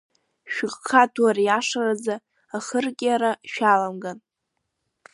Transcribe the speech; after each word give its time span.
Шәыгха 0.53 1.03
ду 1.13 1.23
ариашаразы 1.29 2.15
ахырқьиара 2.57 3.31
шәаламган! 3.51 4.17